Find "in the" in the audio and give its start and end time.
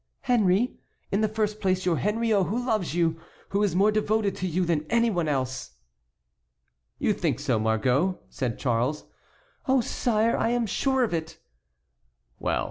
1.11-1.27